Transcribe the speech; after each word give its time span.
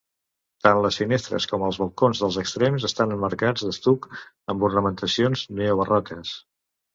Tant 0.67 0.77
les 0.83 0.95
finestres 1.01 1.45
com 1.51 1.65
els 1.67 1.77
balcons 1.81 2.21
dels 2.23 2.39
extrems 2.43 2.87
estan 2.89 3.13
emmarcats 3.17 3.67
d'estuc 3.67 4.09
amb 4.55 4.67
ornamentacions 4.71 5.45
neobarroques. 5.61 6.35